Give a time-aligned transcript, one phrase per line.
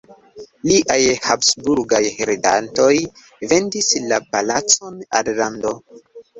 [0.69, 0.95] Liaj
[1.25, 2.89] Habsburg-heredantoj
[3.53, 5.79] vendis la palacon al lando.